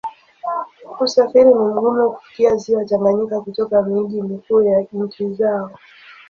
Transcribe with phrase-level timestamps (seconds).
[0.99, 5.71] Usafiri ni mgumu kufikia Ziwa Tanganyika kutoka miji mikuu ya nchi zao.